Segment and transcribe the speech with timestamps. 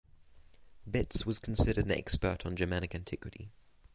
[0.87, 3.51] Betz was considered an expert on Germanic Antiquity.